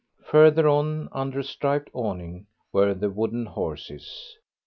[0.31, 4.35] Further on, under a striped awning, were the wooden horses.